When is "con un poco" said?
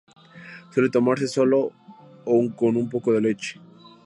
2.59-3.13